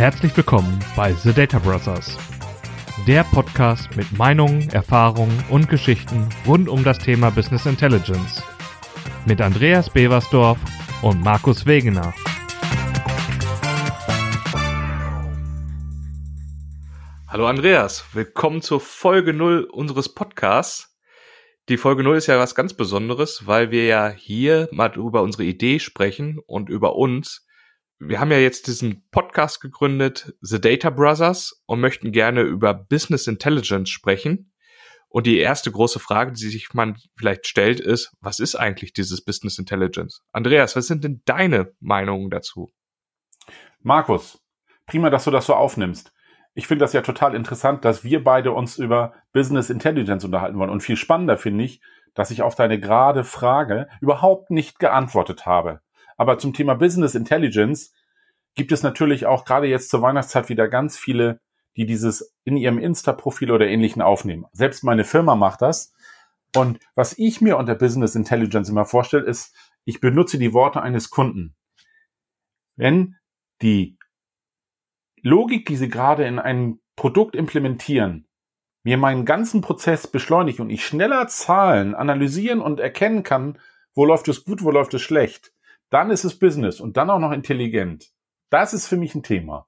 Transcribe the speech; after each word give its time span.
Herzlich 0.00 0.34
willkommen 0.34 0.82
bei 0.96 1.12
The 1.12 1.30
Data 1.30 1.58
Brothers, 1.58 2.16
der 3.06 3.22
Podcast 3.22 3.94
mit 3.96 4.10
Meinungen, 4.16 4.66
Erfahrungen 4.70 5.44
und 5.50 5.68
Geschichten 5.68 6.26
rund 6.46 6.70
um 6.70 6.82
das 6.82 6.96
Thema 6.96 7.28
Business 7.28 7.66
Intelligence. 7.66 8.42
Mit 9.26 9.42
Andreas 9.42 9.90
Beversdorf 9.90 10.58
und 11.02 11.22
Markus 11.22 11.66
Wegener. 11.66 12.14
Hallo 17.28 17.46
Andreas, 17.46 18.06
willkommen 18.14 18.62
zur 18.62 18.80
Folge 18.80 19.34
0 19.34 19.64
unseres 19.64 20.14
Podcasts. 20.14 20.98
Die 21.68 21.76
Folge 21.76 22.04
0 22.04 22.16
ist 22.16 22.26
ja 22.26 22.38
was 22.38 22.54
ganz 22.54 22.72
Besonderes, 22.72 23.46
weil 23.46 23.70
wir 23.70 23.84
ja 23.84 24.08
hier 24.08 24.66
mal 24.72 24.96
über 24.96 25.20
unsere 25.20 25.44
Idee 25.44 25.78
sprechen 25.78 26.38
und 26.46 26.70
über 26.70 26.96
uns. 26.96 27.46
Wir 28.00 28.18
haben 28.18 28.32
ja 28.32 28.38
jetzt 28.38 28.66
diesen 28.66 29.08
Podcast 29.10 29.60
gegründet, 29.60 30.34
The 30.40 30.60
Data 30.60 30.90
Brothers, 30.90 31.62
und 31.66 31.80
möchten 31.80 32.12
gerne 32.12 32.42
über 32.42 32.74
Business 32.74 33.26
Intelligence 33.26 33.90
sprechen. 33.90 34.52
Und 35.08 35.26
die 35.26 35.38
erste 35.38 35.70
große 35.70 35.98
Frage, 35.98 36.32
die 36.32 36.48
sich 36.48 36.72
man 36.72 36.96
vielleicht 37.16 37.46
stellt, 37.46 37.78
ist, 37.78 38.16
was 38.20 38.38
ist 38.38 38.56
eigentlich 38.56 38.92
dieses 38.92 39.24
Business 39.24 39.58
Intelligence? 39.58 40.22
Andreas, 40.32 40.76
was 40.76 40.86
sind 40.86 41.04
denn 41.04 41.22
deine 41.24 41.72
Meinungen 41.80 42.30
dazu? 42.30 42.70
Markus, 43.80 44.40
prima, 44.86 45.10
dass 45.10 45.24
du 45.24 45.30
das 45.30 45.46
so 45.46 45.54
aufnimmst 45.54 46.12
ich 46.54 46.66
finde 46.66 46.84
das 46.84 46.92
ja 46.92 47.02
total 47.02 47.34
interessant, 47.34 47.84
dass 47.84 48.04
wir 48.04 48.24
beide 48.24 48.52
uns 48.52 48.78
über 48.78 49.14
Business 49.32 49.70
Intelligence 49.70 50.24
unterhalten 50.24 50.58
wollen. 50.58 50.70
Und 50.70 50.82
viel 50.82 50.96
spannender 50.96 51.36
finde 51.36 51.64
ich, 51.64 51.80
dass 52.14 52.30
ich 52.30 52.42
auf 52.42 52.54
deine 52.54 52.80
gerade 52.80 53.24
Frage 53.24 53.88
überhaupt 54.00 54.50
nicht 54.50 54.78
geantwortet 54.78 55.46
habe. 55.46 55.80
Aber 56.20 56.36
zum 56.36 56.52
Thema 56.52 56.74
Business 56.74 57.14
Intelligence 57.14 57.94
gibt 58.54 58.72
es 58.72 58.82
natürlich 58.82 59.24
auch 59.24 59.46
gerade 59.46 59.68
jetzt 59.68 59.88
zur 59.88 60.02
Weihnachtszeit 60.02 60.50
wieder 60.50 60.68
ganz 60.68 60.98
viele, 60.98 61.40
die 61.78 61.86
dieses 61.86 62.36
in 62.44 62.58
ihrem 62.58 62.76
Insta-Profil 62.76 63.50
oder 63.50 63.66
ähnlichen 63.66 64.02
aufnehmen. 64.02 64.44
Selbst 64.52 64.84
meine 64.84 65.04
Firma 65.04 65.34
macht 65.34 65.62
das. 65.62 65.94
Und 66.54 66.78
was 66.94 67.16
ich 67.16 67.40
mir 67.40 67.56
unter 67.56 67.74
Business 67.74 68.16
Intelligence 68.16 68.68
immer 68.68 68.84
vorstelle, 68.84 69.24
ist, 69.24 69.56
ich 69.86 70.02
benutze 70.02 70.36
die 70.36 70.52
Worte 70.52 70.82
eines 70.82 71.08
Kunden. 71.08 71.56
Wenn 72.76 73.16
die 73.62 73.96
Logik, 75.22 75.64
die 75.64 75.76
Sie 75.76 75.88
gerade 75.88 76.26
in 76.26 76.38
ein 76.38 76.80
Produkt 76.96 77.34
implementieren, 77.34 78.28
mir 78.82 78.98
meinen 78.98 79.24
ganzen 79.24 79.62
Prozess 79.62 80.06
beschleunigt 80.06 80.60
und 80.60 80.68
ich 80.68 80.84
schneller 80.84 81.28
Zahlen 81.28 81.94
analysieren 81.94 82.60
und 82.60 82.78
erkennen 82.78 83.22
kann, 83.22 83.58
wo 83.94 84.04
läuft 84.04 84.28
es 84.28 84.44
gut, 84.44 84.62
wo 84.62 84.70
läuft 84.70 84.92
es 84.92 85.00
schlecht, 85.00 85.54
dann 85.90 86.10
ist 86.10 86.24
es 86.24 86.38
Business 86.38 86.80
und 86.80 86.96
dann 86.96 87.10
auch 87.10 87.18
noch 87.18 87.32
intelligent. 87.32 88.10
Das 88.48 88.72
ist 88.72 88.86
für 88.86 88.96
mich 88.96 89.14
ein 89.14 89.22
Thema. 89.22 89.66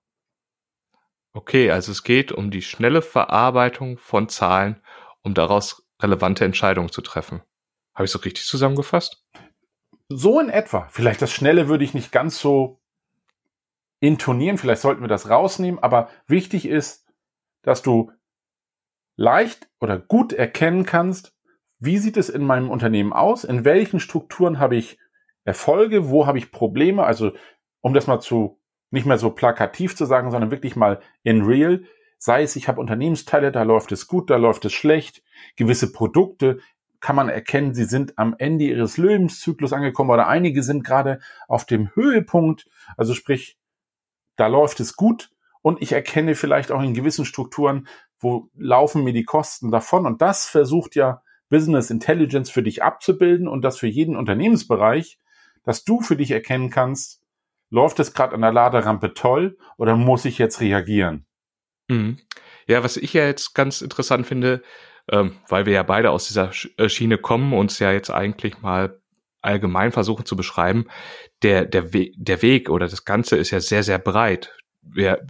Okay, 1.34 1.70
also 1.70 1.92
es 1.92 2.05
geht 2.05 2.33
um 2.33 2.51
die 2.51 2.62
schnelle 2.62 3.03
Verarbeitung 3.03 3.98
von 3.98 4.29
Zahlen, 4.29 4.83
um 5.23 5.34
daraus 5.34 5.87
relevante 6.01 6.45
Entscheidungen 6.45 6.91
zu 6.91 7.01
treffen. 7.01 7.42
Habe 7.95 8.05
ich 8.05 8.11
so 8.11 8.19
richtig 8.19 8.45
zusammengefasst? 8.45 9.25
So 10.09 10.41
in 10.41 10.51
etwa. 10.51 10.89
Vielleicht 10.91 11.23
das 11.23 11.33
Schnelle 11.33 11.69
würde 11.69 11.84
ich 11.84 11.95
nicht 11.95 12.12
ganz 12.12 12.39
so 12.39 12.81
intonieren. 14.01 14.59
Vielleicht 14.59 14.83
sollten 14.83 15.01
wir 15.01 15.09
das 15.09 15.31
rausnehmen, 15.31 15.83
aber 15.83 16.11
wichtig 16.27 16.67
ist, 16.67 17.07
dass 17.62 17.83
du 17.83 18.12
leicht 19.17 19.69
oder 19.81 19.98
gut 19.98 20.33
erkennen 20.33 20.84
kannst, 20.84 21.34
wie 21.79 21.98
sieht 21.98 22.17
es 22.17 22.29
in 22.29 22.45
meinem 22.45 22.70
Unternehmen 22.70 23.12
aus, 23.12 23.45
in 23.45 23.64
welchen 23.64 24.01
Strukturen 24.01 24.59
habe 24.59 24.77
ich 24.77 24.98
Erfolge, 25.45 26.09
wo 26.09 26.27
habe 26.27 26.39
ich 26.39 26.53
Probleme, 26.53 27.05
also 27.05 27.33
um 27.81 27.95
das 27.95 28.07
mal 28.07 28.21
zu 28.21 28.61
nicht 28.91 29.07
mehr 29.07 29.19
so 29.19 29.31
plakativ 29.31 29.97
zu 29.97 30.05
sagen, 30.05 30.31
sondern 30.31 30.51
wirklich 30.51 30.77
mal 30.77 31.01
in 31.23 31.42
real, 31.42 31.85
sei 32.19 32.42
es, 32.42 32.57
ich 32.57 32.69
habe 32.69 32.80
Unternehmensteile, 32.80 33.51
da 33.51 33.63
läuft 33.63 33.91
es 33.91 34.07
gut, 34.07 34.30
da 34.30 34.36
läuft 34.36 34.64
es 34.64 34.73
schlecht, 34.73 35.23
gewisse 35.57 35.91
Produkte 35.91 36.61
kann 37.01 37.17
man 37.17 37.29
erkennen, 37.29 37.75
sie 37.75 37.85
sind 37.85 38.17
am 38.17 38.36
Ende 38.39 38.64
ihres 38.64 38.97
Lebenszyklus 38.97 39.73
angekommen 39.73 40.11
oder 40.11 40.29
einige 40.29 40.63
sind 40.63 40.85
gerade 40.85 41.19
auf 41.48 41.67
dem 41.67 41.92
Höhepunkt, 41.95 42.69
also 42.97 43.13
sprich, 43.13 43.59
da 44.36 44.47
läuft 44.47 44.79
es 44.79 44.95
gut 44.95 45.30
und 45.63 45.83
ich 45.83 45.92
erkenne 45.92 46.35
vielleicht 46.35 46.70
auch 46.70 46.80
in 46.80 46.95
gewissen 46.95 47.24
Strukturen, 47.24 47.89
wo 48.19 48.51
laufen 48.57 49.03
mir 49.03 49.13
die 49.13 49.24
Kosten 49.24 49.70
davon. 49.70 50.07
Und 50.07 50.23
das 50.23 50.47
versucht 50.47 50.95
ja 50.95 51.23
Business 51.48 51.91
Intelligence 51.91 52.51
für 52.51 52.63
dich 52.63 52.83
abzubilden 52.83 53.48
und 53.48 53.63
das 53.63 53.79
für 53.79 53.89
jeden 53.89 54.17
Unternehmensbereich, 54.17 55.19
dass 55.64 55.84
du 55.84 56.00
für 56.00 56.17
dich 56.17 56.30
erkennen 56.30 56.70
kannst, 56.70 57.23
läuft 57.70 57.98
es 58.00 58.12
gerade 58.12 58.34
an 58.34 58.42
der 58.42 58.52
Laderampe 58.52 59.14
toll 59.14 59.56
oder 59.77 59.96
muss 59.96 60.24
ich 60.24 60.39
jetzt 60.39 60.61
reagieren? 60.61 61.27
Mhm. 61.89 62.18
Ja, 62.67 62.84
was 62.84 62.96
ich 62.96 63.12
ja 63.12 63.24
jetzt 63.24 63.55
ganz 63.55 63.80
interessant 63.80 64.27
finde, 64.27 64.62
ähm, 65.11 65.39
weil 65.48 65.67
wir 65.67 65.73
ja 65.73 65.83
beide 65.83 66.11
aus 66.11 66.28
dieser 66.28 66.52
äh, 66.77 66.89
Schiene 66.89 67.18
kommen, 67.18 67.52
uns 67.52 67.78
ja 67.78 67.92
jetzt 67.92 68.11
eigentlich 68.11 68.61
mal 68.61 69.00
allgemein 69.40 69.90
versuchen 69.90 70.24
zu 70.24 70.36
beschreiben, 70.36 70.86
der, 71.42 71.64
der, 71.64 71.92
We 71.92 72.12
der 72.17 72.42
Weg 72.42 72.70
oder 72.70 72.86
das 72.86 73.05
Ganze 73.05 73.36
ist 73.36 73.50
ja 73.50 73.61
sehr, 73.61 73.83
sehr 73.83 73.98
breit. 73.98 74.56
Wir, 74.83 75.27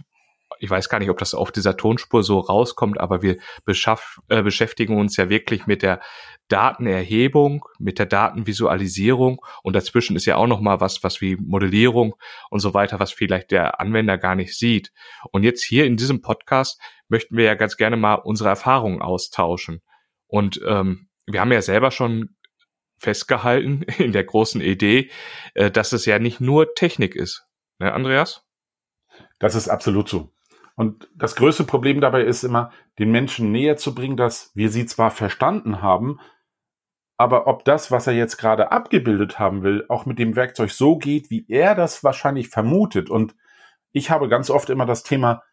ich 0.59 0.69
weiß 0.69 0.89
gar 0.89 0.99
nicht, 0.99 1.09
ob 1.09 1.17
das 1.17 1.33
auf 1.33 1.51
dieser 1.51 1.77
Tonspur 1.77 2.23
so 2.23 2.39
rauskommt, 2.39 2.99
aber 2.99 3.21
wir 3.21 3.37
beschaff, 3.65 4.19
äh, 4.29 4.41
beschäftigen 4.41 4.97
uns 4.97 5.17
ja 5.17 5.29
wirklich 5.29 5.67
mit 5.67 5.81
der 5.81 6.01
Datenerhebung, 6.47 7.65
mit 7.79 7.99
der 7.99 8.05
Datenvisualisierung 8.05 9.43
und 9.63 9.73
dazwischen 9.73 10.15
ist 10.15 10.25
ja 10.25 10.35
auch 10.35 10.47
noch 10.47 10.61
mal 10.61 10.79
was, 10.79 11.03
was 11.03 11.21
wie 11.21 11.35
Modellierung 11.35 12.15
und 12.49 12.59
so 12.59 12.73
weiter, 12.73 12.99
was 12.99 13.11
vielleicht 13.11 13.51
der 13.51 13.79
Anwender 13.79 14.17
gar 14.17 14.35
nicht 14.35 14.57
sieht. 14.57 14.91
Und 15.31 15.43
jetzt 15.43 15.63
hier 15.63 15.85
in 15.85 15.97
diesem 15.97 16.21
Podcast 16.21 16.81
möchten 17.07 17.37
wir 17.37 17.45
ja 17.45 17.55
ganz 17.55 17.77
gerne 17.77 17.97
mal 17.97 18.15
unsere 18.15 18.49
Erfahrungen 18.49 19.01
austauschen. 19.01 19.81
Und 20.27 20.61
ähm, 20.65 21.09
wir 21.25 21.41
haben 21.41 21.51
ja 21.51 21.61
selber 21.61 21.91
schon 21.91 22.35
festgehalten 22.97 23.83
in 23.97 24.11
der 24.11 24.23
großen 24.23 24.61
Idee, 24.61 25.09
äh, 25.53 25.71
dass 25.71 25.93
es 25.93 26.05
ja 26.05 26.19
nicht 26.19 26.41
nur 26.41 26.73
Technik 26.75 27.15
ist. 27.15 27.45
Ne, 27.79 27.93
Andreas? 27.93 28.43
Das 29.39 29.55
ist 29.55 29.67
absolut 29.67 30.09
so. 30.09 30.31
Und 30.75 31.09
das 31.15 31.35
größte 31.35 31.63
Problem 31.65 32.01
dabei 32.01 32.23
ist 32.23 32.43
immer, 32.43 32.71
den 32.99 33.11
Menschen 33.11 33.51
näher 33.51 33.77
zu 33.77 33.93
bringen, 33.93 34.17
dass 34.17 34.51
wir 34.55 34.69
sie 34.69 34.85
zwar 34.85 35.11
verstanden 35.11 35.81
haben, 35.81 36.19
aber 37.15 37.45
ob 37.47 37.63
das, 37.63 37.91
was 37.91 38.07
er 38.07 38.13
jetzt 38.13 38.37
gerade 38.37 38.71
abgebildet 38.71 39.37
haben 39.37 39.61
will, 39.61 39.85
auch 39.87 40.05
mit 40.05 40.17
dem 40.17 40.35
Werkzeug 40.35 40.71
so 40.71 40.97
geht, 40.97 41.29
wie 41.29 41.45
er 41.47 41.75
das 41.75 42.03
wahrscheinlich 42.03 42.49
vermutet. 42.49 43.09
Und 43.09 43.35
ich 43.91 44.09
habe 44.09 44.27
ganz 44.27 44.49
oft 44.49 44.69
immer 44.71 44.87
das 44.87 45.03
Thema, 45.03 45.43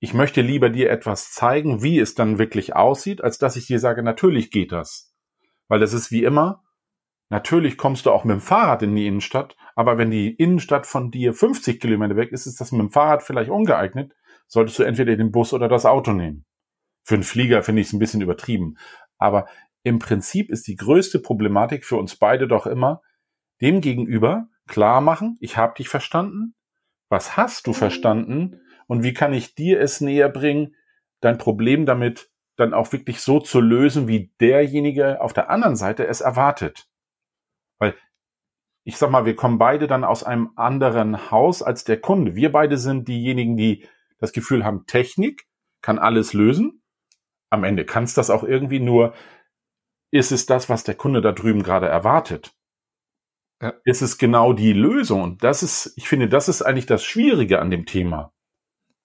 ich 0.00 0.14
möchte 0.14 0.42
lieber 0.42 0.68
dir 0.68 0.90
etwas 0.90 1.32
zeigen, 1.32 1.82
wie 1.82 1.98
es 1.98 2.14
dann 2.14 2.38
wirklich 2.38 2.76
aussieht, 2.76 3.24
als 3.24 3.38
dass 3.38 3.56
ich 3.56 3.66
dir 3.66 3.80
sage, 3.80 4.02
natürlich 4.02 4.50
geht 4.50 4.70
das. 4.70 5.14
Weil 5.66 5.80
das 5.80 5.92
ist 5.92 6.12
wie 6.12 6.24
immer, 6.24 6.62
Natürlich 7.30 7.76
kommst 7.76 8.06
du 8.06 8.10
auch 8.10 8.24
mit 8.24 8.34
dem 8.34 8.40
Fahrrad 8.40 8.82
in 8.82 8.96
die 8.96 9.06
Innenstadt, 9.06 9.56
aber 9.74 9.98
wenn 9.98 10.10
die 10.10 10.30
Innenstadt 10.30 10.86
von 10.86 11.10
dir 11.10 11.34
50 11.34 11.78
Kilometer 11.78 12.16
weg 12.16 12.32
ist, 12.32 12.46
ist 12.46 12.60
das 12.60 12.72
mit 12.72 12.80
dem 12.80 12.90
Fahrrad 12.90 13.22
vielleicht 13.22 13.50
ungeeignet. 13.50 14.14
Solltest 14.48 14.78
du 14.78 14.82
entweder 14.82 15.16
den 15.16 15.30
Bus 15.30 15.52
oder 15.52 15.68
das 15.68 15.86
Auto 15.86 16.12
nehmen. 16.12 16.44
Für 17.04 17.14
einen 17.14 17.22
Flieger 17.22 17.62
finde 17.62 17.82
ich 17.82 17.88
es 17.88 17.92
ein 17.92 17.98
bisschen 17.98 18.22
übertrieben. 18.22 18.76
Aber 19.18 19.46
im 19.82 19.98
Prinzip 19.98 20.50
ist 20.50 20.66
die 20.66 20.76
größte 20.76 21.20
Problematik 21.20 21.84
für 21.84 21.96
uns 21.96 22.16
beide 22.16 22.48
doch 22.48 22.66
immer, 22.66 23.02
dem 23.60 23.80
gegenüber 23.80 24.48
klar 24.66 25.00
machen, 25.00 25.36
ich 25.40 25.56
habe 25.56 25.74
dich 25.74 25.88
verstanden, 25.88 26.54
was 27.08 27.36
hast 27.36 27.66
du 27.66 27.72
verstanden 27.72 28.60
und 28.86 29.02
wie 29.02 29.14
kann 29.14 29.32
ich 29.32 29.54
dir 29.54 29.80
es 29.80 30.00
näher 30.00 30.28
bringen, 30.28 30.74
dein 31.20 31.38
Problem 31.38 31.86
damit 31.86 32.30
dann 32.56 32.74
auch 32.74 32.92
wirklich 32.92 33.20
so 33.20 33.40
zu 33.40 33.60
lösen, 33.60 34.08
wie 34.08 34.32
derjenige 34.40 35.20
auf 35.20 35.32
der 35.32 35.48
anderen 35.48 35.76
Seite 35.76 36.06
es 36.06 36.20
erwartet. 36.20 36.88
Weil 37.78 37.94
ich 38.84 38.96
sag 38.96 39.10
mal, 39.10 39.26
wir 39.26 39.36
kommen 39.36 39.58
beide 39.58 39.86
dann 39.86 40.04
aus 40.04 40.24
einem 40.24 40.50
anderen 40.56 41.30
Haus 41.30 41.62
als 41.62 41.84
der 41.84 42.00
Kunde. 42.00 42.34
Wir 42.34 42.52
beide 42.52 42.78
sind 42.78 43.06
diejenigen, 43.08 43.56
die 43.56 43.86
das 44.18 44.32
Gefühl 44.32 44.64
haben, 44.64 44.86
Technik 44.86 45.46
kann 45.82 45.98
alles 45.98 46.32
lösen. 46.32 46.82
Am 47.50 47.64
Ende 47.64 47.84
kann 47.84 48.04
es 48.04 48.14
das 48.14 48.30
auch 48.30 48.44
irgendwie 48.44 48.80
nur, 48.80 49.14
ist 50.10 50.32
es 50.32 50.46
das, 50.46 50.68
was 50.68 50.84
der 50.84 50.94
Kunde 50.94 51.20
da 51.20 51.32
drüben 51.32 51.62
gerade 51.62 51.86
erwartet? 51.86 52.52
Ja. 53.60 53.74
Ist 53.84 54.02
es 54.02 54.18
genau 54.18 54.52
die 54.52 54.72
Lösung? 54.72 55.22
Und 55.22 55.44
das 55.44 55.62
ist, 55.62 55.92
ich 55.96 56.08
finde, 56.08 56.28
das 56.28 56.48
ist 56.48 56.62
eigentlich 56.62 56.86
das 56.86 57.04
Schwierige 57.04 57.60
an 57.60 57.70
dem 57.70 57.86
Thema. 57.86 58.32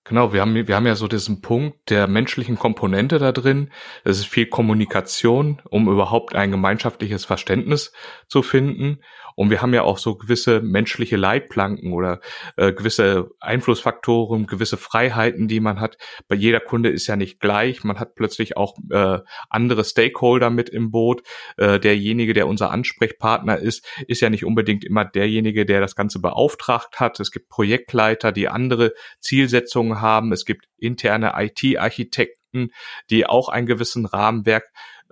Genau, 0.06 0.34
wir 0.34 0.42
haben, 0.42 0.68
wir 0.68 0.76
haben 0.76 0.86
ja 0.86 0.96
so 0.96 1.08
diesen 1.08 1.40
Punkt 1.40 1.90
der 1.90 2.08
menschlichen 2.08 2.60
Komponente 2.60 3.20
da 3.20 3.32
drin. 3.32 3.72
Es 4.04 4.20
ist 4.20 4.26
viel 4.26 4.48
Kommunikation, 4.48 5.62
um 5.70 5.88
überhaupt 5.88 6.36
ein 6.36 6.52
gemeinschaftliches 6.52 7.24
Verständnis 7.24 7.94
zu 8.28 8.44
finden. 8.44 9.00
Und 9.36 9.50
wir 9.50 9.62
haben 9.62 9.74
ja 9.74 9.84
auch 9.84 9.98
so 9.98 10.16
gewisse 10.16 10.62
menschliche 10.62 11.18
Leitplanken 11.18 11.94
oder 11.94 12.20
äh, 12.58 12.74
gewisse 12.74 13.32
Einflussfaktoren, 13.40 14.48
gewisse 14.48 14.78
Freiheiten, 14.78 15.48
die 15.48 15.60
man 15.60 15.80
hat. 15.80 15.98
Bei 16.28 16.36
jeder 16.36 16.60
Kunde 16.60 16.90
ist 16.90 17.08
ja 17.08 17.16
nicht 17.16 17.40
gleich. 17.40 17.84
Man 17.84 18.00
hat 18.00 18.16
plötzlich 18.16 18.58
auch 18.58 18.78
äh, 18.92 19.20
andere 19.50 19.84
Stakeholder 19.84 20.50
mit 20.50 20.70
im 20.70 20.92
Boot. 20.92 21.24
Äh, 21.58 21.80
derjenige, 21.80 22.34
der 22.34 22.48
unser 22.48 22.72
Ansprechpartner 22.72 23.58
ist, 23.58 23.86
ist 24.08 24.22
ja 24.22 24.30
nicht 24.30 24.46
unbedingt 24.46 24.84
immer 24.84 25.06
derjenige, 25.06 25.66
der 25.66 25.82
das 25.82 25.96
Ganze 25.96 26.20
beauftragt 26.20 27.00
hat. 27.00 27.20
Es 27.20 27.32
gibt 27.32 27.50
Projektleiter, 27.50 28.32
die 28.32 28.50
andere 28.50 28.94
Zielsetzungen 29.20 30.02
haben. 30.02 30.32
Es 30.32 30.46
gibt 30.46 30.68
interne 30.78 31.34
IT-Architekten, 31.38 32.70
die 33.10 33.26
auch 33.26 33.50
einen 33.50 33.68
gewissen 33.68 34.06
Rahmenwerk 34.06 34.66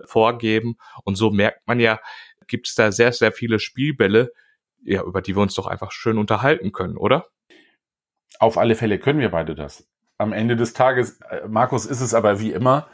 vorgeben. 0.04 0.76
Und 1.04 1.16
so 1.16 1.30
merkt 1.30 1.66
man 1.66 1.80
ja, 1.80 1.98
gibt 2.52 2.68
es 2.68 2.74
da 2.74 2.92
sehr, 2.92 3.12
sehr 3.12 3.32
viele 3.32 3.58
Spielbälle, 3.58 4.30
ja, 4.84 5.02
über 5.02 5.22
die 5.22 5.34
wir 5.34 5.42
uns 5.42 5.54
doch 5.54 5.66
einfach 5.66 5.90
schön 5.90 6.18
unterhalten 6.18 6.70
können, 6.70 6.98
oder? 6.98 7.26
Auf 8.38 8.58
alle 8.58 8.74
Fälle 8.74 8.98
können 8.98 9.20
wir 9.20 9.30
beide 9.30 9.54
das. 9.54 9.88
Am 10.18 10.34
Ende 10.34 10.54
des 10.54 10.74
Tages, 10.74 11.18
äh, 11.30 11.48
Markus, 11.48 11.86
ist 11.86 12.02
es 12.02 12.12
aber 12.12 12.40
wie 12.40 12.52
immer, 12.52 12.88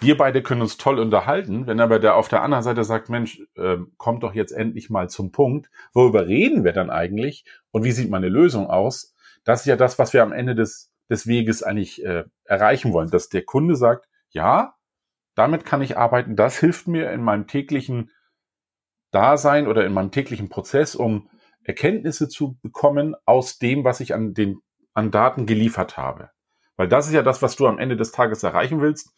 wir 0.00 0.16
beide 0.16 0.42
können 0.42 0.60
uns 0.60 0.76
toll 0.76 0.98
unterhalten. 0.98 1.68
Wenn 1.68 1.78
aber 1.78 2.00
der 2.00 2.16
auf 2.16 2.26
der 2.26 2.42
anderen 2.42 2.64
Seite 2.64 2.82
sagt, 2.82 3.08
Mensch, 3.08 3.40
äh, 3.54 3.76
kommt 3.96 4.24
doch 4.24 4.34
jetzt 4.34 4.50
endlich 4.50 4.90
mal 4.90 5.08
zum 5.08 5.30
Punkt, 5.30 5.70
worüber 5.94 6.26
reden 6.26 6.64
wir 6.64 6.72
dann 6.72 6.90
eigentlich 6.90 7.44
und 7.70 7.84
wie 7.84 7.92
sieht 7.92 8.10
meine 8.10 8.28
Lösung 8.28 8.66
aus? 8.66 9.14
Das 9.44 9.60
ist 9.60 9.66
ja 9.66 9.76
das, 9.76 10.00
was 10.00 10.12
wir 10.14 10.24
am 10.24 10.32
Ende 10.32 10.56
des, 10.56 10.90
des 11.08 11.28
Weges 11.28 11.62
eigentlich 11.62 12.04
äh, 12.04 12.24
erreichen 12.44 12.92
wollen, 12.92 13.10
dass 13.10 13.28
der 13.28 13.44
Kunde 13.44 13.76
sagt, 13.76 14.08
ja, 14.30 14.74
damit 15.36 15.64
kann 15.64 15.80
ich 15.80 15.96
arbeiten, 15.96 16.34
das 16.34 16.58
hilft 16.58 16.88
mir 16.88 17.12
in 17.12 17.22
meinem 17.22 17.46
täglichen 17.46 18.10
Dasein 19.16 19.66
oder 19.66 19.86
in 19.86 19.94
meinem 19.94 20.10
täglichen 20.10 20.50
Prozess, 20.50 20.94
um 20.94 21.30
Erkenntnisse 21.64 22.28
zu 22.28 22.58
bekommen 22.60 23.16
aus 23.24 23.58
dem, 23.58 23.82
was 23.82 24.00
ich 24.00 24.12
an 24.12 24.34
den 24.34 24.60
an 24.92 25.10
Daten 25.10 25.46
geliefert 25.46 25.96
habe. 25.96 26.28
Weil 26.76 26.86
das 26.86 27.06
ist 27.06 27.14
ja 27.14 27.22
das, 27.22 27.40
was 27.40 27.56
du 27.56 27.66
am 27.66 27.78
Ende 27.78 27.96
des 27.96 28.12
Tages 28.12 28.42
erreichen 28.42 28.82
willst. 28.82 29.14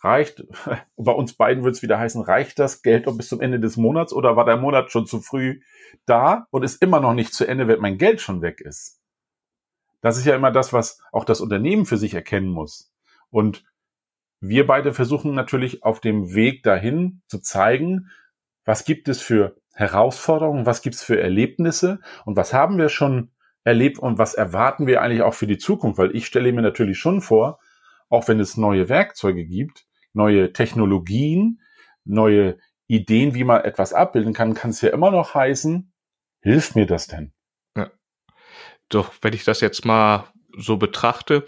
Reicht, 0.00 0.44
bei 0.96 1.12
uns 1.12 1.34
beiden 1.34 1.62
wird 1.62 1.76
es 1.76 1.82
wieder 1.82 2.00
heißen, 2.00 2.20
reicht 2.20 2.58
das 2.58 2.82
Geld 2.82 3.04
bis 3.16 3.28
zum 3.28 3.40
Ende 3.40 3.60
des 3.60 3.76
Monats 3.76 4.12
oder 4.12 4.34
war 4.34 4.44
der 4.44 4.56
Monat 4.56 4.90
schon 4.90 5.06
zu 5.06 5.20
früh 5.20 5.60
da 6.04 6.48
und 6.50 6.64
ist 6.64 6.82
immer 6.82 6.98
noch 6.98 7.14
nicht 7.14 7.32
zu 7.32 7.46
Ende, 7.46 7.68
wenn 7.68 7.78
mein 7.78 7.98
Geld 7.98 8.20
schon 8.20 8.42
weg 8.42 8.60
ist? 8.60 9.00
Das 10.00 10.18
ist 10.18 10.26
ja 10.26 10.34
immer 10.34 10.50
das, 10.50 10.72
was 10.72 11.00
auch 11.12 11.24
das 11.24 11.40
Unternehmen 11.40 11.86
für 11.86 11.96
sich 11.96 12.14
erkennen 12.14 12.48
muss. 12.48 12.92
Und 13.30 13.64
wir 14.40 14.66
beide 14.66 14.92
versuchen 14.92 15.32
natürlich 15.34 15.84
auf 15.84 16.00
dem 16.00 16.34
Weg 16.34 16.64
dahin 16.64 17.22
zu 17.28 17.38
zeigen, 17.38 18.10
was 18.64 18.84
gibt 18.84 19.08
es 19.08 19.20
für 19.20 19.56
Herausforderungen, 19.74 20.66
was 20.66 20.82
gibt 20.82 20.96
es 20.96 21.02
für 21.02 21.20
Erlebnisse 21.20 22.00
und 22.24 22.36
was 22.36 22.52
haben 22.52 22.78
wir 22.78 22.88
schon 22.88 23.30
erlebt 23.64 23.98
und 23.98 24.18
was 24.18 24.34
erwarten 24.34 24.86
wir 24.86 25.02
eigentlich 25.02 25.22
auch 25.22 25.34
für 25.34 25.46
die 25.46 25.58
Zukunft, 25.58 25.98
weil 25.98 26.14
ich 26.14 26.26
stelle 26.26 26.52
mir 26.52 26.62
natürlich 26.62 26.98
schon 26.98 27.20
vor, 27.20 27.58
auch 28.08 28.28
wenn 28.28 28.40
es 28.40 28.56
neue 28.56 28.88
Werkzeuge 28.88 29.44
gibt, 29.44 29.86
neue 30.12 30.52
Technologien, 30.52 31.60
neue 32.04 32.58
Ideen, 32.86 33.34
wie 33.34 33.44
man 33.44 33.62
etwas 33.62 33.94
abbilden 33.94 34.34
kann, 34.34 34.54
kann 34.54 34.70
es 34.70 34.80
ja 34.80 34.90
immer 34.90 35.10
noch 35.10 35.34
heißen, 35.34 35.92
hilft 36.40 36.76
mir 36.76 36.86
das 36.86 37.06
denn? 37.06 37.32
Ja. 37.76 37.90
Doch, 38.88 39.12
wenn 39.22 39.32
ich 39.32 39.44
das 39.44 39.60
jetzt 39.60 39.86
mal 39.86 40.24
so 40.56 40.76
betrachte, 40.76 41.46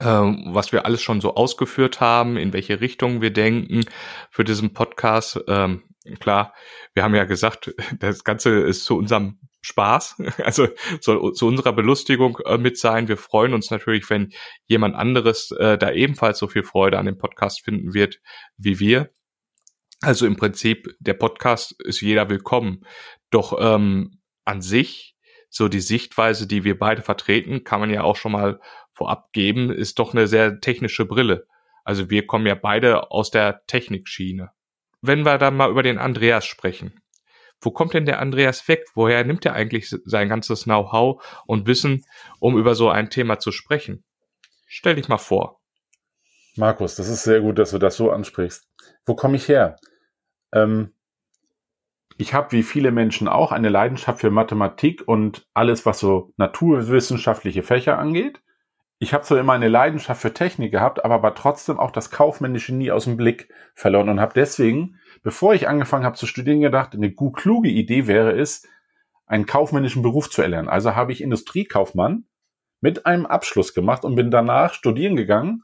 ähm, 0.00 0.48
was 0.52 0.72
wir 0.72 0.86
alles 0.86 1.02
schon 1.02 1.20
so 1.20 1.34
ausgeführt 1.34 2.00
haben, 2.00 2.36
in 2.36 2.52
welche 2.52 2.80
Richtung 2.80 3.20
wir 3.20 3.32
denken 3.32 3.84
für 4.30 4.44
diesen 4.44 4.72
Podcast. 4.72 5.40
Ähm, 5.48 5.82
klar, 6.16 6.54
wir 6.94 7.02
haben 7.02 7.14
ja 7.14 7.24
gesagt, 7.24 7.74
das 7.98 8.24
Ganze 8.24 8.60
ist 8.60 8.84
zu 8.84 8.96
unserem 8.96 9.38
Spaß, 9.60 10.22
also 10.44 10.68
soll 11.00 11.32
zu 11.32 11.46
unserer 11.46 11.72
Belustigung 11.72 12.38
äh, 12.44 12.58
mit 12.58 12.78
sein. 12.78 13.08
Wir 13.08 13.16
freuen 13.16 13.54
uns 13.54 13.70
natürlich, 13.70 14.08
wenn 14.10 14.32
jemand 14.66 14.94
anderes 14.94 15.50
äh, 15.52 15.76
da 15.78 15.90
ebenfalls 15.92 16.38
so 16.38 16.48
viel 16.48 16.62
Freude 16.62 16.98
an 16.98 17.06
dem 17.06 17.18
Podcast 17.18 17.64
finden 17.64 17.94
wird 17.94 18.20
wie 18.56 18.80
wir. 18.80 19.10
Also 20.00 20.26
im 20.26 20.36
Prinzip, 20.36 20.94
der 21.00 21.14
Podcast 21.14 21.74
ist 21.82 22.00
jeder 22.00 22.30
willkommen. 22.30 22.84
Doch 23.30 23.56
ähm, 23.60 24.20
an 24.44 24.62
sich, 24.62 25.16
so 25.50 25.68
die 25.68 25.80
Sichtweise, 25.80 26.46
die 26.46 26.62
wir 26.62 26.78
beide 26.78 27.02
vertreten, 27.02 27.64
kann 27.64 27.80
man 27.80 27.90
ja 27.90 28.04
auch 28.04 28.16
schon 28.16 28.32
mal 28.32 28.60
vorab 28.92 29.32
geben, 29.32 29.70
ist 29.70 29.98
doch 29.98 30.12
eine 30.12 30.28
sehr 30.28 30.60
technische 30.60 31.04
Brille. 31.04 31.46
Also 31.84 32.10
wir 32.10 32.26
kommen 32.26 32.46
ja 32.46 32.54
beide 32.54 33.10
aus 33.10 33.30
der 33.30 33.64
Technikschiene. 33.66 34.50
Wenn 35.00 35.22
wir 35.22 35.38
dann 35.38 35.56
mal 35.56 35.70
über 35.70 35.82
den 35.82 35.98
Andreas 35.98 36.44
sprechen. 36.44 37.00
Wo 37.60 37.70
kommt 37.70 37.94
denn 37.94 38.06
der 38.06 38.20
Andreas 38.20 38.66
weg? 38.68 38.84
Woher 38.94 39.24
nimmt 39.24 39.44
er 39.44 39.54
eigentlich 39.54 39.92
sein 40.04 40.28
ganzes 40.28 40.64
Know-how 40.64 41.22
und 41.46 41.66
Wissen, 41.66 42.04
um 42.38 42.56
über 42.56 42.74
so 42.74 42.88
ein 42.88 43.10
Thema 43.10 43.38
zu 43.38 43.50
sprechen? 43.50 44.04
Stell 44.66 44.94
dich 44.94 45.08
mal 45.08 45.18
vor. 45.18 45.60
Markus, 46.56 46.96
das 46.96 47.08
ist 47.08 47.24
sehr 47.24 47.40
gut, 47.40 47.58
dass 47.58 47.70
du 47.70 47.78
das 47.78 47.96
so 47.96 48.10
ansprichst. 48.10 48.68
Wo 49.06 49.14
komme 49.14 49.36
ich 49.36 49.48
her? 49.48 49.76
Ähm, 50.52 50.94
ich 52.16 52.34
habe 52.34 52.52
wie 52.52 52.64
viele 52.64 52.90
Menschen 52.90 53.28
auch 53.28 53.52
eine 53.52 53.68
Leidenschaft 53.68 54.20
für 54.20 54.30
Mathematik 54.30 55.06
und 55.06 55.46
alles, 55.54 55.86
was 55.86 56.00
so 56.00 56.32
naturwissenschaftliche 56.36 57.62
Fächer 57.62 57.98
angeht 57.98 58.40
ich 59.00 59.14
habe 59.14 59.24
so 59.24 59.36
immer 59.36 59.52
eine 59.52 59.68
Leidenschaft 59.68 60.20
für 60.20 60.34
Technik 60.34 60.72
gehabt, 60.72 61.04
aber 61.04 61.22
war 61.22 61.34
trotzdem 61.34 61.78
auch 61.78 61.92
das 61.92 62.10
Kaufmännische 62.10 62.74
nie 62.74 62.90
aus 62.90 63.04
dem 63.04 63.16
Blick 63.16 63.48
verloren 63.74 64.08
und 64.08 64.20
habe 64.20 64.34
deswegen, 64.34 64.98
bevor 65.22 65.54
ich 65.54 65.68
angefangen 65.68 66.04
habe 66.04 66.16
zu 66.16 66.26
studieren, 66.26 66.60
gedacht, 66.60 66.94
eine 66.94 67.12
gut 67.12 67.36
kluge 67.36 67.68
Idee 67.68 68.08
wäre 68.08 68.32
es, 68.32 68.66
einen 69.26 69.46
kaufmännischen 69.46 70.02
Beruf 70.02 70.30
zu 70.30 70.42
erlernen. 70.42 70.68
Also 70.68 70.96
habe 70.96 71.12
ich 71.12 71.20
Industriekaufmann 71.20 72.24
mit 72.80 73.06
einem 73.06 73.26
Abschluss 73.26 73.72
gemacht 73.72 74.04
und 74.04 74.16
bin 74.16 74.30
danach 74.30 74.74
studieren 74.74 75.14
gegangen 75.14 75.62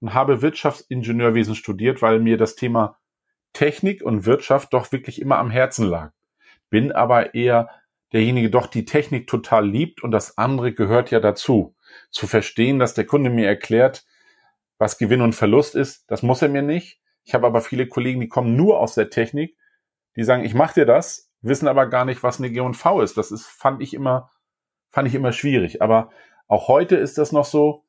und 0.00 0.14
habe 0.14 0.40
Wirtschaftsingenieurwesen 0.40 1.54
studiert, 1.54 2.00
weil 2.00 2.20
mir 2.20 2.38
das 2.38 2.54
Thema 2.54 2.98
Technik 3.52 4.02
und 4.02 4.24
Wirtschaft 4.24 4.72
doch 4.72 4.92
wirklich 4.92 5.20
immer 5.20 5.38
am 5.38 5.50
Herzen 5.50 5.86
lag. 5.86 6.12
Bin 6.70 6.90
aber 6.90 7.34
eher 7.34 7.68
derjenige 8.14 8.48
doch, 8.50 8.66
die 8.66 8.86
Technik 8.86 9.26
total 9.26 9.68
liebt 9.68 10.02
und 10.02 10.10
das 10.10 10.38
andere 10.38 10.72
gehört 10.72 11.10
ja 11.10 11.20
dazu 11.20 11.74
zu 12.10 12.26
verstehen, 12.26 12.78
dass 12.78 12.94
der 12.94 13.06
Kunde 13.06 13.30
mir 13.30 13.46
erklärt, 13.46 14.04
was 14.78 14.98
Gewinn 14.98 15.22
und 15.22 15.34
Verlust 15.34 15.74
ist. 15.74 16.10
Das 16.10 16.22
muss 16.22 16.42
er 16.42 16.48
mir 16.48 16.62
nicht. 16.62 17.00
Ich 17.24 17.34
habe 17.34 17.46
aber 17.46 17.60
viele 17.60 17.86
Kollegen, 17.86 18.20
die 18.20 18.28
kommen 18.28 18.56
nur 18.56 18.80
aus 18.80 18.94
der 18.94 19.10
Technik, 19.10 19.56
die 20.16 20.24
sagen, 20.24 20.44
ich 20.44 20.54
mache 20.54 20.74
dir 20.74 20.86
das, 20.86 21.30
wissen 21.40 21.68
aber 21.68 21.86
gar 21.86 22.04
nicht, 22.04 22.22
was 22.22 22.38
eine 22.38 22.50
G&V 22.50 23.00
ist. 23.00 23.16
Das 23.16 23.30
ist, 23.30 23.46
fand 23.46 23.80
ich 23.82 23.94
immer, 23.94 24.30
fand 24.90 25.08
ich 25.08 25.14
immer 25.14 25.32
schwierig. 25.32 25.82
Aber 25.82 26.10
auch 26.48 26.68
heute 26.68 26.96
ist 26.96 27.18
das 27.18 27.32
noch 27.32 27.44
so. 27.44 27.84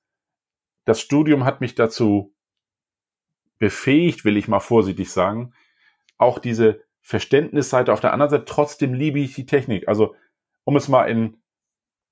Das 0.86 1.02
Studium 1.02 1.46
hat 1.46 1.62
mich 1.62 1.76
dazu 1.76 2.34
befähigt, 3.58 4.26
will 4.26 4.38
ich 4.38 4.48
mal 4.48 4.60
vorsichtig 4.60 5.12
sagen, 5.12 5.54
auch 6.18 6.40
diese 6.40 6.84
Verständnisseite 7.02 7.92
auf 7.92 8.00
der 8.00 8.14
anderen 8.14 8.30
Seite. 8.30 8.46
Trotzdem 8.46 8.94
liebe 8.94 9.20
ich 9.20 9.36
die 9.36 9.46
Technik. 9.46 9.88
Also, 9.88 10.16
um 10.64 10.76
es 10.76 10.88
mal 10.88 11.06
in 11.06 11.42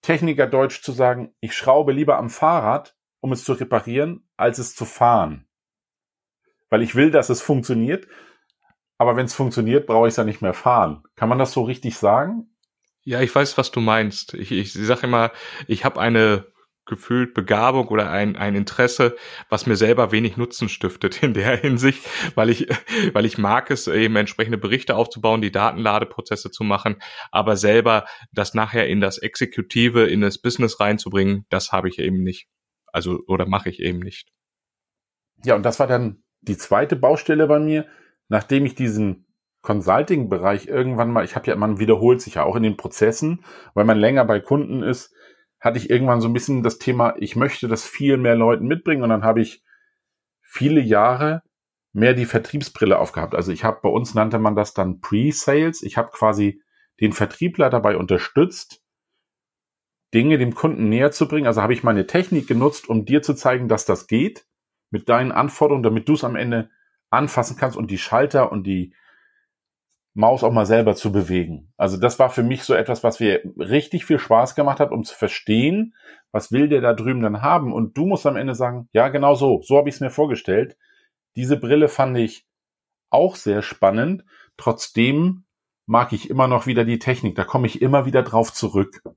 Technikerdeutsch 0.01 0.81
zu 0.81 0.91
sagen, 0.91 1.34
ich 1.39 1.53
schraube 1.53 1.91
lieber 1.91 2.17
am 2.17 2.29
Fahrrad, 2.29 2.96
um 3.20 3.31
es 3.31 3.43
zu 3.43 3.53
reparieren, 3.53 4.27
als 4.38 4.58
es 4.58 4.75
zu 4.75 4.86
fahren. 4.86 5.48
Weil 6.70 6.81
ich 6.81 6.96
will, 6.96 7.12
dass 7.12 7.29
es 7.29 7.41
funktioniert, 7.41 8.08
aber 8.98 9.15
wenn 9.15 9.25
es 9.25 9.34
funktioniert, 9.34 9.88
brauche 9.88 10.08
ich 10.08 10.13
es 10.13 10.17
ja 10.17 10.24
nicht 10.24 10.41
mehr 10.41 10.53
fahren. 10.53 11.03
Kann 11.15 11.29
man 11.29 11.39
das 11.39 11.51
so 11.51 11.63
richtig 11.63 11.98
sagen? 11.98 12.55
Ja, 13.03 13.22
ich 13.22 13.34
weiß, 13.34 13.58
was 13.58 13.72
du 13.72 13.79
meinst. 13.79 14.36
Ich, 14.36 14.51
ich 14.51 14.74
sage 14.74 15.08
immer, 15.08 15.31
ich 15.67 15.86
habe 15.86 16.00
eine 16.00 16.50
gefühlt 16.85 17.33
Begabung 17.33 17.88
oder 17.88 18.09
ein, 18.09 18.35
ein 18.35 18.55
Interesse, 18.55 19.15
was 19.50 19.65
mir 19.65 19.75
selber 19.75 20.11
wenig 20.11 20.38
Nutzen 20.38 20.67
stiftet 20.67 21.21
in 21.23 21.33
der 21.33 21.55
Hinsicht, 21.57 22.03
weil 22.35 22.50
ich, 22.50 22.67
weil 23.13 23.25
ich 23.25 23.38
mag 23.38 23.71
es, 23.71 23.88
eben 23.88 24.15
entsprechende 24.15 24.57
Berichte 24.57 24.95
aufzubauen, 24.95 25.41
die 25.41 25.51
Datenladeprozesse 25.51 26.51
zu 26.51 26.63
machen, 26.63 26.97
aber 27.31 27.55
selber 27.55 28.05
das 28.31 28.53
nachher 28.53 28.88
in 28.88 29.01
das 29.01 29.17
Exekutive, 29.17 30.05
in 30.05 30.21
das 30.21 30.39
Business 30.39 30.79
reinzubringen, 30.79 31.45
das 31.50 31.71
habe 31.71 31.88
ich 31.89 32.00
eben 32.00 32.23
nicht. 32.23 32.47
Also, 32.88 33.19
oder 33.27 33.45
mache 33.45 33.69
ich 33.69 33.79
eben 33.79 34.00
nicht. 34.00 34.29
Ja, 35.45 35.55
und 35.55 35.63
das 35.63 35.79
war 35.79 35.88
dann 35.88 36.23
die 36.41 36.57
zweite 36.57 36.95
Baustelle 36.95 37.47
bei 37.47 37.59
mir, 37.59 37.88
nachdem 38.27 38.65
ich 38.65 38.75
diesen 38.75 39.27
Consulting-Bereich 39.61 40.67
irgendwann 40.67 41.11
mal, 41.11 41.23
ich 41.23 41.35
habe 41.35 41.47
ja, 41.47 41.55
man 41.55 41.79
wiederholt 41.79 42.21
sich 42.21 42.35
ja 42.35 42.43
auch 42.43 42.55
in 42.55 42.63
den 42.63 42.77
Prozessen, 42.77 43.43
weil 43.73 43.85
man 43.85 43.97
länger 43.97 44.25
bei 44.25 44.39
Kunden 44.39 44.81
ist, 44.81 45.13
hatte 45.61 45.77
ich 45.77 45.89
irgendwann 45.89 46.21
so 46.21 46.27
ein 46.27 46.33
bisschen 46.33 46.63
das 46.63 46.79
Thema, 46.79 47.15
ich 47.19 47.35
möchte 47.35 47.67
das 47.67 47.85
viel 47.85 48.17
mehr 48.17 48.35
Leuten 48.35 48.65
mitbringen 48.65 49.03
und 49.03 49.09
dann 49.09 49.23
habe 49.23 49.41
ich 49.41 49.63
viele 50.41 50.81
Jahre 50.81 51.43
mehr 51.93 52.13
die 52.13 52.25
Vertriebsbrille 52.25 52.97
aufgehabt. 52.97 53.35
Also 53.35 53.51
ich 53.51 53.63
habe 53.63 53.79
bei 53.81 53.89
uns 53.89 54.15
nannte 54.15 54.39
man 54.39 54.55
das 54.55 54.73
dann 54.73 55.01
Pre-Sales. 55.01 55.83
Ich 55.83 55.97
habe 55.97 56.09
quasi 56.11 56.61
den 56.99 57.13
Vertriebler 57.13 57.69
dabei 57.69 57.95
unterstützt, 57.95 58.81
Dinge 60.13 60.37
dem 60.37 60.55
Kunden 60.55 60.89
näher 60.89 61.11
zu 61.11 61.27
bringen. 61.27 61.47
Also 61.47 61.61
habe 61.61 61.73
ich 61.73 61.83
meine 61.83 62.07
Technik 62.07 62.47
genutzt, 62.47 62.89
um 62.89 63.05
dir 63.05 63.21
zu 63.21 63.33
zeigen, 63.33 63.67
dass 63.67 63.85
das 63.85 64.07
geht 64.07 64.45
mit 64.89 65.09
deinen 65.09 65.31
Anforderungen, 65.31 65.83
damit 65.83 66.09
du 66.09 66.13
es 66.13 66.23
am 66.23 66.35
Ende 66.35 66.69
anfassen 67.09 67.55
kannst 67.57 67.77
und 67.77 67.91
die 67.91 67.97
Schalter 67.97 68.51
und 68.51 68.63
die 68.65 68.93
Maus 70.13 70.43
auch 70.43 70.51
mal 70.51 70.65
selber 70.65 70.95
zu 70.95 71.11
bewegen. 71.11 71.71
Also 71.77 71.97
das 71.97 72.19
war 72.19 72.29
für 72.29 72.43
mich 72.43 72.63
so 72.63 72.73
etwas, 72.73 73.03
was 73.03 73.19
mir 73.19 73.41
richtig 73.57 74.05
viel 74.05 74.19
Spaß 74.19 74.55
gemacht 74.55 74.79
hat, 74.79 74.91
um 74.91 75.03
zu 75.03 75.15
verstehen, 75.15 75.95
was 76.31 76.51
will 76.51 76.67
der 76.67 76.81
da 76.81 76.93
drüben 76.93 77.21
dann 77.21 77.41
haben. 77.41 77.71
Und 77.71 77.97
du 77.97 78.05
musst 78.05 78.25
am 78.25 78.35
Ende 78.35 78.55
sagen, 78.55 78.89
ja, 78.91 79.07
genau 79.07 79.35
so, 79.35 79.61
so 79.61 79.77
habe 79.77 79.87
ich 79.87 79.95
es 79.95 80.01
mir 80.01 80.09
vorgestellt. 80.09 80.77
Diese 81.35 81.57
Brille 81.57 81.87
fand 81.87 82.17
ich 82.17 82.45
auch 83.09 83.37
sehr 83.37 83.61
spannend. 83.61 84.25
Trotzdem 84.57 85.45
mag 85.85 86.11
ich 86.11 86.29
immer 86.29 86.47
noch 86.47 86.67
wieder 86.67 86.83
die 86.83 86.99
Technik. 86.99 87.35
Da 87.35 87.45
komme 87.45 87.67
ich 87.67 87.81
immer 87.81 88.05
wieder 88.05 88.23
drauf 88.23 88.53
zurück. 88.53 89.01
Und 89.05 89.15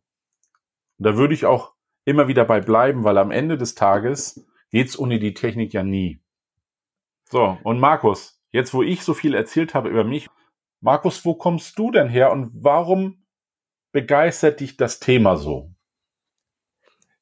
da 0.98 1.16
würde 1.16 1.34
ich 1.34 1.44
auch 1.44 1.72
immer 2.04 2.28
wieder 2.28 2.44
bei 2.44 2.60
bleiben, 2.60 3.02
weil 3.02 3.18
am 3.18 3.32
Ende 3.32 3.58
des 3.58 3.74
Tages 3.74 4.46
geht's 4.70 4.98
ohne 4.98 5.18
die 5.18 5.34
Technik 5.34 5.72
ja 5.72 5.82
nie. 5.82 6.20
So, 7.30 7.58
und 7.64 7.80
Markus, 7.80 8.40
jetzt 8.50 8.74
wo 8.74 8.82
ich 8.82 9.02
so 9.02 9.14
viel 9.14 9.34
erzählt 9.34 9.74
habe 9.74 9.88
über 9.88 10.04
mich, 10.04 10.28
Markus, 10.84 11.24
wo 11.24 11.34
kommst 11.34 11.78
du 11.78 11.90
denn 11.90 12.10
her 12.10 12.30
und 12.30 12.50
warum 12.52 13.24
begeistert 13.90 14.60
dich 14.60 14.76
das 14.76 15.00
Thema 15.00 15.38
so? 15.38 15.74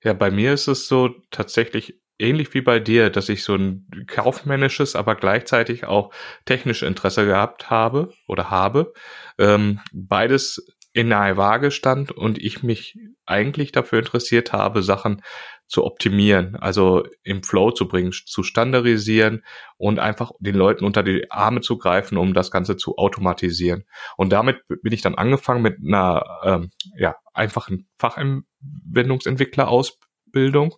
Ja, 0.03 0.15
bei 0.15 0.33
mir 0.33 0.53
ist 0.53 0.67
es 0.67 0.89
so 0.89 1.11
tatsächlich 1.31 2.03
ähnlich 2.19 2.55
wie 2.55 2.61
bei 2.61 2.81
dir, 2.81 3.09
dass 3.09 3.29
ich 3.29 3.45
so 3.45 3.55
ein 3.55 3.87
kaufmännisches, 4.09 4.97
aber 4.97 5.15
gleichzeitig 5.15 5.85
auch 5.85 6.13
technisches 6.45 6.89
Interesse 6.89 7.25
gehabt 7.25 7.71
habe 7.71 8.13
oder 8.27 8.51
habe. 8.51 8.95
Ähm, 9.39 9.79
beides 9.93 10.67
in 10.93 11.13
einer 11.13 11.37
Waage 11.37 11.71
stand 11.71 12.11
und 12.11 12.39
ich 12.39 12.65
mich 12.65 12.99
eigentlich 13.27 13.71
dafür 13.71 14.01
interessiert 14.01 14.53
habe, 14.53 14.83
Sachen 14.83 15.23
zu 15.67 15.85
optimieren, 15.85 16.57
also 16.57 17.05
im 17.23 17.43
Flow 17.43 17.71
zu 17.71 17.89
bringen, 17.89 18.13
zu 18.13 18.43
standardisieren 18.43 19.43
und 19.79 19.99
einfach 19.99 20.33
den 20.39 20.55
Leuten 20.55 20.85
unter 20.85 21.03
die 21.03 21.31
Arme 21.31 21.63
zu 21.63 21.79
greifen, 21.79 22.19
um 22.19 22.35
das 22.35 22.51
Ganze 22.51 22.77
zu 22.77 22.99
automatisieren. 22.99 23.85
Und 24.17 24.31
damit 24.33 24.61
bin 24.83 24.93
ich 24.93 25.01
dann 25.01 25.15
angefangen 25.15 25.63
mit 25.63 25.79
einer 25.83 26.23
ähm, 26.45 26.71
ja, 26.97 27.17
einfachen 27.33 27.89
Fachanwendungsentwicklerausbildung. 27.99 30.75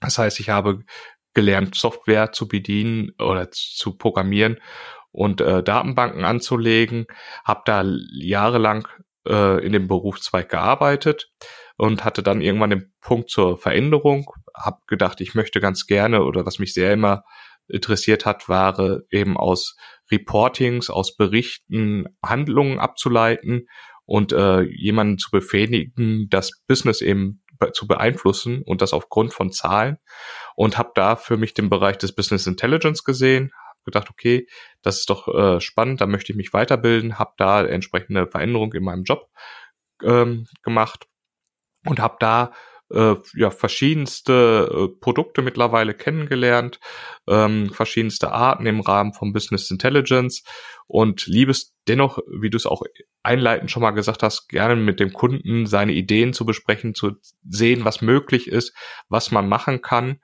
Das 0.00 0.18
heißt, 0.18 0.40
ich 0.40 0.50
habe 0.50 0.80
gelernt, 1.34 1.76
Software 1.76 2.32
zu 2.32 2.48
bedienen 2.48 3.12
oder 3.20 3.52
zu 3.52 3.96
programmieren 3.96 4.58
und 5.12 5.40
äh, 5.40 5.62
Datenbanken 5.62 6.24
anzulegen, 6.24 7.06
habe 7.44 7.62
da 7.64 7.84
jahrelang 8.12 8.88
äh, 9.28 9.64
in 9.64 9.72
dem 9.72 9.88
Berufszweig 9.88 10.48
gearbeitet 10.48 11.30
und 11.76 12.04
hatte 12.04 12.22
dann 12.22 12.40
irgendwann 12.40 12.70
den 12.70 12.92
Punkt 13.00 13.30
zur 13.30 13.58
Veränderung, 13.58 14.30
habe 14.56 14.78
gedacht, 14.86 15.20
ich 15.20 15.34
möchte 15.34 15.60
ganz 15.60 15.86
gerne 15.86 16.24
oder 16.24 16.44
was 16.44 16.58
mich 16.58 16.74
sehr 16.74 16.92
immer 16.92 17.22
interessiert 17.68 18.26
hat, 18.26 18.48
war 18.48 19.00
eben 19.10 19.36
aus 19.36 19.76
Reportings, 20.10 20.90
aus 20.90 21.16
Berichten 21.16 22.06
Handlungen 22.24 22.78
abzuleiten 22.78 23.68
und 24.06 24.32
äh, 24.32 24.62
jemanden 24.62 25.18
zu 25.18 25.30
befähigen, 25.30 26.28
das 26.30 26.62
Business 26.66 27.02
eben 27.02 27.42
zu 27.72 27.86
beeinflussen 27.86 28.62
und 28.62 28.80
das 28.82 28.92
aufgrund 28.92 29.34
von 29.34 29.52
Zahlen. 29.52 29.98
Und 30.56 30.78
habe 30.78 30.92
da 30.94 31.16
für 31.16 31.36
mich 31.36 31.54
den 31.54 31.68
Bereich 31.68 31.98
des 31.98 32.14
Business 32.14 32.46
Intelligence 32.46 33.04
gesehen, 33.04 33.50
gedacht, 33.84 34.10
okay, 34.10 34.46
das 34.82 35.00
ist 35.00 35.10
doch 35.10 35.28
äh, 35.28 35.60
spannend, 35.60 36.00
da 36.00 36.06
möchte 36.06 36.32
ich 36.32 36.36
mich 36.36 36.52
weiterbilden, 36.52 37.18
habe 37.18 37.32
da 37.36 37.64
entsprechende 37.64 38.26
Veränderung 38.26 38.72
in 38.74 38.84
meinem 38.84 39.04
Job 39.04 39.28
ähm, 40.02 40.46
gemacht 40.62 41.06
und 41.84 42.00
habe 42.00 42.16
da 42.20 42.52
äh, 42.90 43.14
ja 43.34 43.50
verschiedenste 43.50 44.68
äh, 44.70 45.00
Produkte 45.00 45.42
mittlerweile 45.42 45.94
kennengelernt, 45.94 46.80
ähm, 47.26 47.70
verschiedenste 47.70 48.32
Arten 48.32 48.66
im 48.66 48.80
Rahmen 48.80 49.12
von 49.12 49.32
Business 49.32 49.70
Intelligence 49.70 50.42
und 50.86 51.26
liebe 51.26 51.50
es 51.50 51.74
dennoch, 51.86 52.18
wie 52.40 52.50
du 52.50 52.56
es 52.56 52.66
auch 52.66 52.82
einleitend 53.22 53.70
schon 53.70 53.82
mal 53.82 53.90
gesagt 53.90 54.22
hast, 54.22 54.48
gerne 54.48 54.76
mit 54.76 55.00
dem 55.00 55.12
Kunden 55.12 55.66
seine 55.66 55.92
Ideen 55.92 56.32
zu 56.32 56.46
besprechen, 56.46 56.94
zu 56.94 57.16
sehen, 57.46 57.84
was 57.84 58.00
möglich 58.00 58.48
ist, 58.48 58.74
was 59.08 59.30
man 59.30 59.48
machen 59.48 59.82
kann 59.82 60.20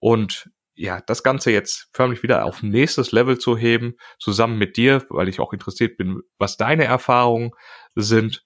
und 0.00 0.50
ja, 0.80 1.00
das 1.02 1.22
Ganze 1.22 1.50
jetzt 1.50 1.90
förmlich 1.92 2.22
wieder 2.22 2.44
auf 2.46 2.62
nächstes 2.62 3.12
Level 3.12 3.38
zu 3.38 3.56
heben, 3.56 3.96
zusammen 4.18 4.56
mit 4.56 4.78
dir, 4.78 5.04
weil 5.10 5.28
ich 5.28 5.38
auch 5.38 5.52
interessiert 5.52 5.98
bin, 5.98 6.22
was 6.38 6.56
deine 6.56 6.84
Erfahrungen 6.84 7.50
sind 7.94 8.44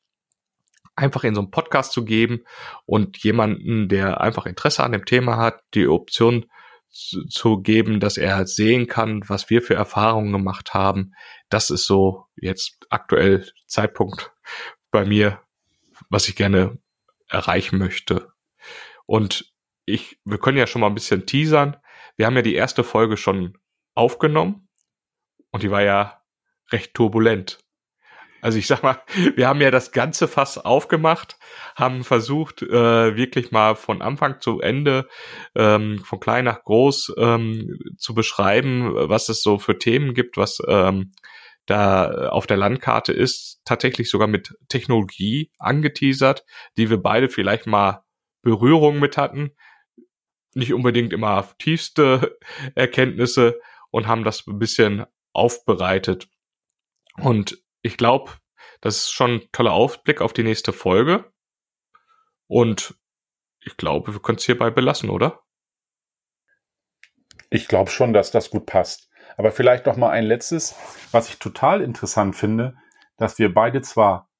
einfach 0.96 1.24
in 1.24 1.34
so 1.34 1.40
einen 1.40 1.50
Podcast 1.50 1.92
zu 1.92 2.04
geben 2.04 2.44
und 2.86 3.18
jemanden, 3.18 3.88
der 3.88 4.20
einfach 4.20 4.46
Interesse 4.46 4.84
an 4.84 4.92
dem 4.92 5.04
Thema 5.04 5.36
hat, 5.36 5.60
die 5.74 5.88
Option 5.88 6.46
zu, 6.90 7.60
geben, 7.60 7.98
dass 7.98 8.16
er 8.16 8.46
sehen 8.46 8.86
kann, 8.86 9.28
was 9.28 9.50
wir 9.50 9.62
für 9.62 9.74
Erfahrungen 9.74 10.32
gemacht 10.32 10.74
haben. 10.74 11.12
Das 11.48 11.70
ist 11.70 11.86
so 11.86 12.26
jetzt 12.36 12.86
aktuell 12.88 13.48
Zeitpunkt 13.66 14.32
bei 14.92 15.04
mir, 15.04 15.40
was 16.08 16.28
ich 16.28 16.36
gerne 16.36 16.78
erreichen 17.28 17.78
möchte. 17.78 18.28
Und 19.06 19.52
ich, 19.86 20.20
wir 20.24 20.38
können 20.38 20.58
ja 20.58 20.68
schon 20.68 20.82
mal 20.82 20.86
ein 20.86 20.94
bisschen 20.94 21.26
teasern. 21.26 21.76
Wir 22.16 22.26
haben 22.26 22.36
ja 22.36 22.42
die 22.42 22.54
erste 22.54 22.84
Folge 22.84 23.16
schon 23.16 23.58
aufgenommen 23.94 24.68
und 25.50 25.62
die 25.62 25.70
war 25.70 25.82
ja 25.82 26.22
recht 26.70 26.94
turbulent. 26.94 27.58
Also 28.44 28.58
ich 28.58 28.66
sag 28.66 28.82
mal, 28.82 29.00
wir 29.36 29.48
haben 29.48 29.62
ja 29.62 29.70
das 29.70 29.90
ganze 29.90 30.28
Fass 30.28 30.58
aufgemacht, 30.58 31.38
haben 31.76 32.04
versucht, 32.04 32.62
äh, 32.62 33.16
wirklich 33.16 33.52
mal 33.52 33.74
von 33.74 34.02
Anfang 34.02 34.40
zu 34.40 34.60
Ende, 34.60 35.08
ähm, 35.54 35.98
von 36.00 36.20
klein 36.20 36.44
nach 36.44 36.62
groß 36.62 37.14
ähm, 37.16 37.78
zu 37.96 38.14
beschreiben, 38.14 38.92
was 38.94 39.30
es 39.30 39.42
so 39.42 39.58
für 39.58 39.78
Themen 39.78 40.12
gibt, 40.12 40.36
was 40.36 40.58
ähm, 40.68 41.12
da 41.64 42.28
auf 42.28 42.46
der 42.46 42.58
Landkarte 42.58 43.14
ist, 43.14 43.62
tatsächlich 43.64 44.10
sogar 44.10 44.28
mit 44.28 44.54
Technologie 44.68 45.50
angeteasert, 45.58 46.44
die 46.76 46.90
wir 46.90 46.98
beide 46.98 47.30
vielleicht 47.30 47.66
mal 47.66 48.04
Berührung 48.42 49.00
mit 49.00 49.16
hatten, 49.16 49.52
nicht 50.56 50.72
unbedingt 50.72 51.12
immer 51.12 51.48
tiefste 51.58 52.38
Erkenntnisse 52.74 53.60
und 53.90 54.06
haben 54.06 54.24
das 54.24 54.46
ein 54.46 54.58
bisschen 54.58 55.06
aufbereitet. 55.32 56.28
Und 57.18 57.62
ich 57.82 57.96
glaube, 57.96 58.32
das 58.80 58.96
ist 58.96 59.12
schon 59.12 59.36
ein 59.36 59.48
toller 59.52 59.72
Aufblick 59.72 60.20
auf 60.20 60.32
die 60.32 60.42
nächste 60.42 60.72
Folge. 60.72 61.32
Und 62.46 62.94
ich 63.60 63.76
glaube, 63.76 64.12
wir 64.12 64.20
können 64.20 64.38
es 64.38 64.44
hierbei 64.44 64.70
belassen, 64.70 65.10
oder? 65.10 65.42
Ich 67.50 67.68
glaube 67.68 67.90
schon, 67.90 68.12
dass 68.12 68.30
das 68.30 68.50
gut 68.50 68.66
passt. 68.66 69.08
Aber 69.36 69.52
vielleicht 69.52 69.86
noch 69.86 69.96
mal 69.96 70.10
ein 70.10 70.24
letztes, 70.24 70.74
was 71.12 71.28
ich 71.28 71.38
total 71.38 71.80
interessant 71.80 72.36
finde, 72.36 72.76
dass 73.16 73.38
wir 73.38 73.52
beide 73.52 73.80
zwar 73.82 74.30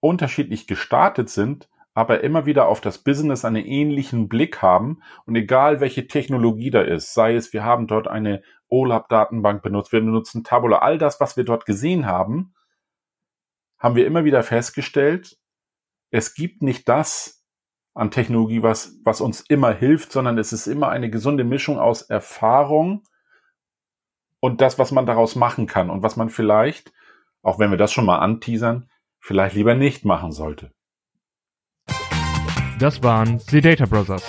unterschiedlich 0.00 0.66
gestartet 0.66 1.30
sind, 1.30 1.68
aber 1.94 2.22
immer 2.22 2.46
wieder 2.46 2.68
auf 2.68 2.80
das 2.80 2.98
Business 2.98 3.44
einen 3.44 3.64
ähnlichen 3.64 4.28
Blick 4.28 4.62
haben 4.62 5.02
und 5.26 5.34
egal 5.34 5.80
welche 5.80 6.06
Technologie 6.06 6.70
da 6.70 6.82
ist, 6.82 7.14
sei 7.14 7.34
es 7.34 7.52
wir 7.52 7.64
haben 7.64 7.86
dort 7.86 8.08
eine 8.08 8.42
OLAP-Datenbank 8.68 9.62
benutzt, 9.62 9.92
wir 9.92 10.00
benutzen 10.00 10.44
Tabula, 10.44 10.78
all 10.78 10.98
das, 10.98 11.20
was 11.20 11.36
wir 11.36 11.44
dort 11.44 11.66
gesehen 11.66 12.06
haben, 12.06 12.54
haben 13.78 13.96
wir 13.96 14.06
immer 14.06 14.24
wieder 14.24 14.42
festgestellt, 14.42 15.38
es 16.10 16.34
gibt 16.34 16.62
nicht 16.62 16.88
das 16.88 17.44
an 17.94 18.10
Technologie, 18.10 18.62
was, 18.62 19.00
was 19.04 19.20
uns 19.20 19.40
immer 19.40 19.72
hilft, 19.72 20.12
sondern 20.12 20.38
es 20.38 20.52
ist 20.52 20.66
immer 20.68 20.90
eine 20.90 21.10
gesunde 21.10 21.44
Mischung 21.44 21.78
aus 21.78 22.02
Erfahrung 22.02 23.02
und 24.38 24.60
das, 24.60 24.78
was 24.78 24.92
man 24.92 25.06
daraus 25.06 25.34
machen 25.34 25.66
kann 25.66 25.90
und 25.90 26.02
was 26.02 26.16
man 26.16 26.28
vielleicht, 26.28 26.92
auch 27.42 27.58
wenn 27.58 27.70
wir 27.70 27.78
das 27.78 27.92
schon 27.92 28.06
mal 28.06 28.18
anteasern, 28.18 28.88
vielleicht 29.18 29.56
lieber 29.56 29.74
nicht 29.74 30.04
machen 30.04 30.30
sollte. 30.30 30.72
Das 32.80 33.02
waren 33.02 33.38
The 33.38 33.60
Data 33.60 33.84
Brothers. 33.84 34.24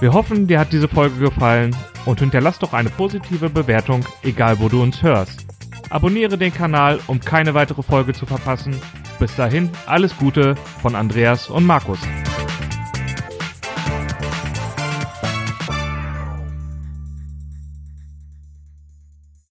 Wir 0.00 0.14
hoffen, 0.14 0.46
dir 0.46 0.58
hat 0.58 0.72
diese 0.72 0.88
Folge 0.88 1.20
gefallen 1.20 1.76
und 2.06 2.20
hinterlass 2.20 2.58
doch 2.58 2.72
eine 2.72 2.88
positive 2.88 3.50
Bewertung, 3.50 4.02
egal 4.22 4.58
wo 4.60 4.70
du 4.70 4.82
uns 4.82 5.02
hörst. 5.02 5.44
Abonniere 5.90 6.38
den 6.38 6.54
Kanal, 6.54 7.00
um 7.06 7.20
keine 7.20 7.52
weitere 7.52 7.82
Folge 7.82 8.14
zu 8.14 8.24
verpassen. 8.24 8.74
Bis 9.18 9.36
dahin, 9.36 9.68
alles 9.84 10.16
Gute 10.16 10.54
von 10.80 10.94
Andreas 10.94 11.50
und 11.50 11.66
Markus. 11.66 11.98